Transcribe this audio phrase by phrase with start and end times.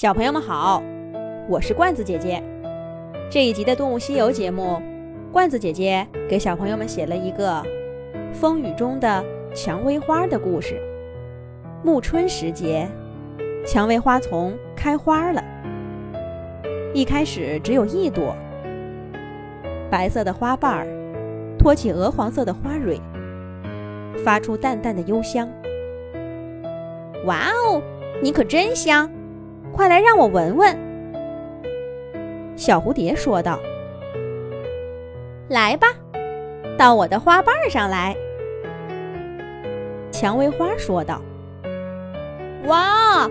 [0.00, 0.80] 小朋友们好，
[1.48, 2.40] 我是罐子姐姐。
[3.28, 4.80] 这一集的《动物西游》节目，
[5.32, 7.60] 罐子姐姐给小朋友们写了一个
[8.32, 9.24] 风雨中的
[9.56, 10.80] 蔷薇花的故事。
[11.82, 12.86] 暮春时节，
[13.66, 15.42] 蔷薇花丛开花了。
[16.94, 18.36] 一开始只有一朵，
[19.90, 20.86] 白色的花瓣儿
[21.58, 23.00] 托起鹅黄色的花蕊，
[24.24, 25.48] 发出淡淡的幽香。
[27.26, 27.82] 哇哦，
[28.22, 29.10] 你可真香！
[29.72, 30.76] 快来让我闻闻。”
[32.56, 33.58] 小蝴蝶说道。
[35.48, 35.86] “来吧，
[36.76, 38.16] 到我的花瓣上来。”
[40.10, 41.22] 蔷薇花说道。
[42.66, 43.28] “哇，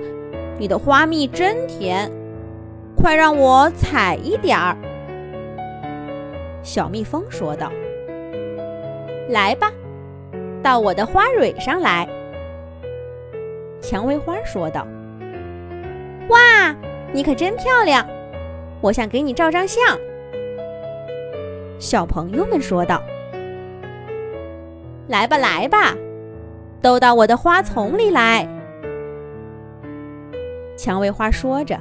[0.58, 2.10] 你的花蜜真甜，
[2.96, 4.78] 快让我采一点儿。”
[6.64, 7.72] 小蜜蜂说道。
[9.30, 9.72] “来吧，
[10.64, 12.08] 到我的花蕊上来。”
[13.82, 14.88] 蔷薇花说道。
[16.30, 16.76] 哇，
[17.14, 18.06] 你可真漂亮！
[18.82, 19.98] 我想给你照张相。
[21.80, 23.02] 小朋友们说道
[25.08, 25.96] ：“来吧，来吧，
[26.82, 28.48] 都到我的花丛里来。”
[30.78, 31.80] 蔷薇花说着，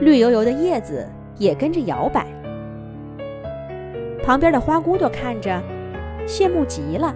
[0.00, 2.26] 绿油油的叶子也跟着摇摆。
[4.22, 5.62] 旁边的花骨朵看着，
[6.26, 7.14] 羡慕极了。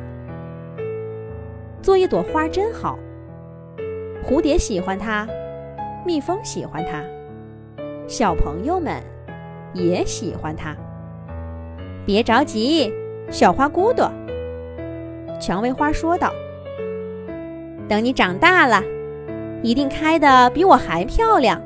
[1.82, 2.98] 做一朵花真好，
[4.24, 5.28] 蝴蝶喜欢它。
[6.04, 7.00] 蜜蜂喜欢它，
[8.08, 9.00] 小朋友们
[9.72, 10.76] 也喜欢它。
[12.04, 12.92] 别着急，
[13.30, 14.10] 小花骨朵。
[15.40, 16.32] 蔷薇花说道
[17.88, 18.82] ：“等你长大了，
[19.62, 21.62] 一定开得比我还漂亮，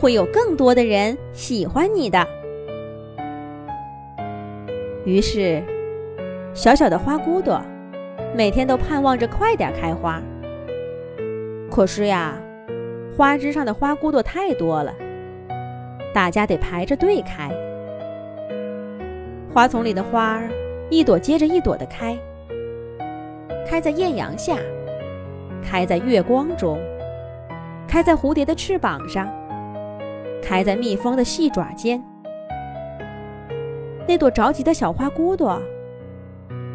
[0.00, 2.24] 会有更多的人喜欢你的。”
[5.04, 5.60] 于是，
[6.54, 7.60] 小小的花骨朵
[8.36, 10.22] 每天都盼望着快点开花。
[11.68, 12.40] 可是呀。
[13.16, 14.94] 花枝上的花骨朵太多了，
[16.14, 17.50] 大家得排着队开。
[19.52, 20.48] 花丛里的花儿
[20.88, 22.16] 一朵接着一朵的开，
[23.66, 24.56] 开在艳阳下，
[25.62, 26.78] 开在月光中，
[27.86, 29.28] 开在蝴蝶的翅膀上，
[30.42, 32.02] 开在蜜蜂的细爪间。
[34.08, 35.60] 那朵着急的小花骨朵，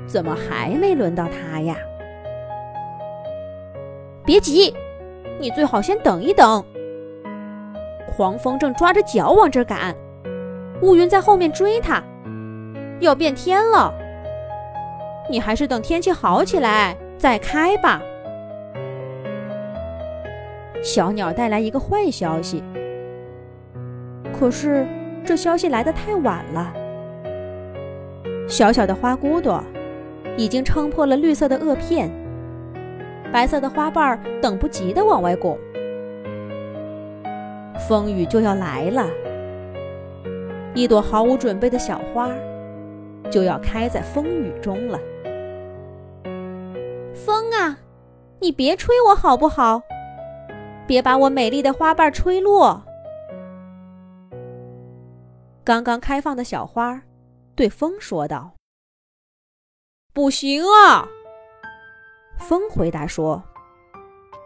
[0.05, 1.75] 怎么还没轮到它呀？
[4.23, 4.71] 别急。
[5.39, 6.63] 你最好先等一等。
[8.15, 9.95] 狂风正抓着脚往这儿赶，
[10.81, 12.01] 乌云在后面追它，
[12.99, 13.93] 要变天了。
[15.29, 18.01] 你还是等天气好起来再开吧。
[20.81, 22.63] 小鸟带来一个坏消息，
[24.31, 24.87] 可是
[25.25, 26.73] 这消息来的太晚了。
[28.47, 29.61] 小小的花骨朵
[30.37, 32.09] 已经撑破了绿色的萼片。
[33.31, 35.57] 白色的花瓣儿等不及的往外拱，
[37.87, 39.07] 风雨就要来了。
[40.73, 42.29] 一朵毫无准备的小花，
[43.29, 44.99] 就要开在风雨中了。
[47.13, 47.77] 风啊，
[48.39, 49.81] 你别吹我好不好？
[50.85, 52.81] 别把我美丽的花瓣吹落。
[55.63, 57.01] 刚刚开放的小花，
[57.55, 58.53] 对风说道
[60.13, 61.09] ：“不行啊。”
[62.37, 63.43] 风回答说：“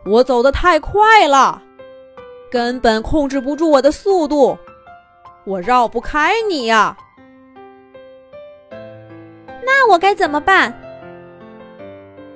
[0.05, 1.61] 我走得太快了，
[2.49, 4.57] 根本控制不住我的速度，
[5.45, 6.97] 我绕不开你呀。
[9.63, 10.73] 那我该怎么办？”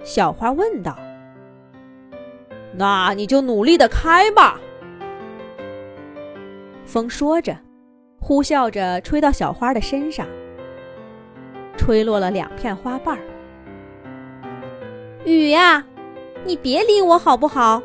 [0.04, 0.98] 小花问道。
[2.78, 4.60] “那你就努力的开吧。”
[6.86, 7.58] 风说着，
[8.20, 10.28] 呼啸着吹到小花的身上，
[11.76, 13.22] 吹落了两片花瓣儿。
[15.26, 15.84] 雨呀，
[16.44, 17.82] 你别理我好不好？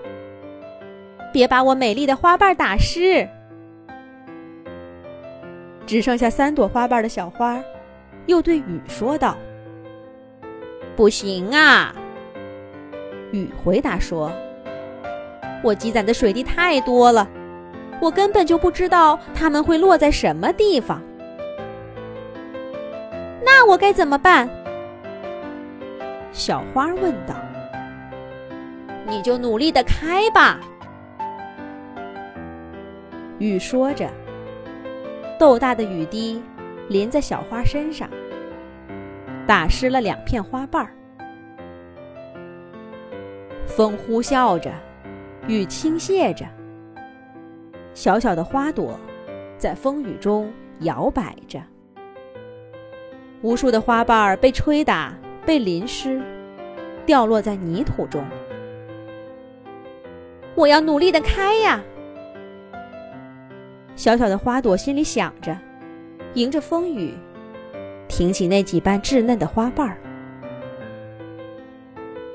[1.33, 3.27] 别把我美丽的花瓣打湿。
[5.87, 7.59] 只剩下三朵花瓣的小花，
[8.27, 9.37] 又对雨说道
[10.95, 11.95] ：“不行啊！”
[13.33, 14.31] 雨回答说
[15.65, 17.27] ：“我积攒的水滴太多了，
[18.01, 21.01] 我根本就不知道它们会落在什么地方。
[23.43, 24.48] 那我该怎么办？”
[26.32, 27.34] 小花问道
[29.06, 30.60] ：“你就努力的开吧。”
[33.38, 34.09] 雨说着，
[35.38, 36.42] 豆大的雨滴
[36.88, 38.09] 淋在小花身上，
[39.47, 40.94] 打湿了两片花瓣儿。
[43.66, 44.71] 风呼啸着，
[45.47, 46.44] 雨倾泻着，
[47.94, 48.98] 小小的花朵
[49.56, 51.60] 在风雨中摇摆着，
[53.41, 55.12] 无数的花瓣儿被吹打。
[55.45, 56.22] 被淋湿，
[57.04, 58.22] 掉落在泥土中。
[60.54, 61.81] 我要努力的开呀！
[63.97, 65.57] 小小的花朵心里想着，
[66.34, 67.15] 迎着风雨，
[68.09, 69.97] 挺起那几瓣稚嫩的花瓣儿。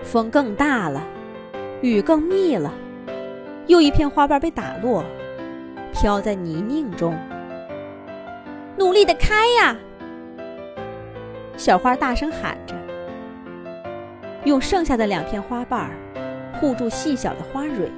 [0.04, 1.02] 风更大了，
[1.82, 2.72] 雨更密了，
[3.68, 5.04] 又一片花瓣被打落，
[5.94, 7.16] 飘在泥泞中。
[8.78, 9.76] 努力的开呀！
[11.58, 12.76] 小花大声喊着，
[14.46, 15.90] 用剩下的两片花瓣儿
[16.60, 17.92] 护住细小的花蕊。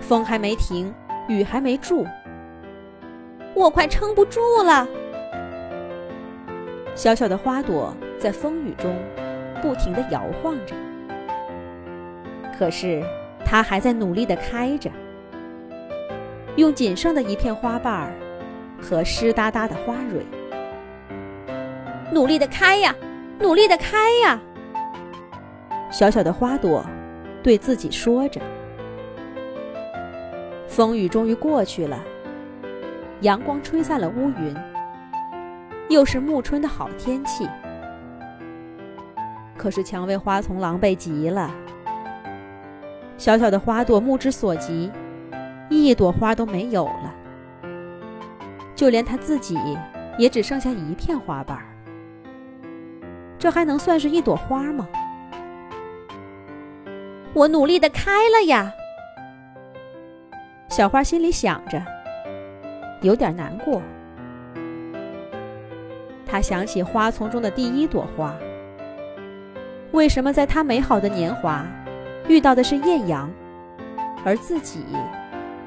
[0.00, 0.92] 风还没停，
[1.26, 2.06] 雨还没住，
[3.54, 4.86] 我快撑不住了。
[6.94, 8.94] 小小的花朵在风雨中
[9.60, 10.74] 不停地摇晃着，
[12.56, 13.02] 可是
[13.44, 14.90] 它还在努力地开着，
[16.56, 18.12] 用仅剩的一片花瓣儿
[18.80, 20.24] 和湿哒哒的花蕊。
[22.12, 22.94] 努力的开呀，
[23.40, 24.38] 努力的开呀！
[25.90, 26.84] 小小的花朵
[27.42, 28.40] 对自己说着。
[30.66, 31.98] 风雨终于过去了，
[33.20, 34.54] 阳光吹散了乌云，
[35.88, 37.48] 又是暮春的好天气。
[39.56, 41.50] 可是蔷薇花丛狼狈极了，
[43.16, 44.92] 小小的花朵目之所及，
[45.70, 47.14] 一朵花都没有了，
[48.74, 49.58] 就连它自己
[50.18, 51.58] 也只剩下一片花瓣。
[53.38, 54.86] 这还能算是一朵花吗？
[57.36, 58.72] 我努力的开了呀。
[60.68, 61.78] 小花心里想着，
[63.02, 63.82] 有点难过。
[66.24, 68.34] 她想起花丛中的第一朵花，
[69.92, 71.62] 为什么在她美好的年华
[72.26, 73.30] 遇到的是艳阳，
[74.24, 74.86] 而自己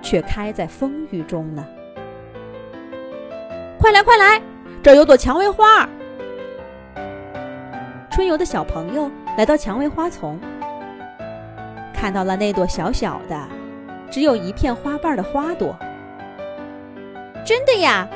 [0.02, 1.64] 却开在风雨中呢？
[3.78, 4.42] 快来快来，
[4.82, 5.88] 这儿有朵蔷薇花。
[8.10, 10.40] 春游的小朋友来到蔷薇花丛，
[12.00, 13.46] 看到了那朵小小的、
[14.10, 15.78] 只有一片花瓣的花朵。
[17.46, 18.08] 真的呀，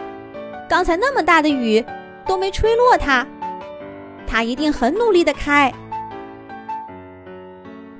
[0.69, 1.83] 刚才那么大的雨
[2.25, 3.27] 都没吹落它，
[4.25, 5.69] 它一定很努力的开。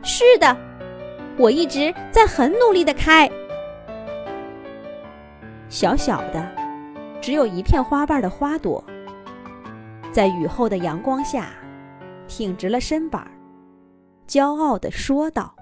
[0.04, 0.56] 是的，
[1.38, 3.30] 我一直在很努力的开。
[5.68, 6.48] 小小的、
[7.20, 8.82] 只有一片花瓣的花朵，
[10.14, 11.50] 在雨后的阳光下。
[12.26, 13.28] 挺直了身板，
[14.26, 15.54] 骄傲地说道。